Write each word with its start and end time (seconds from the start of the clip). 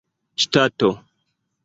ŝtato 0.43 0.89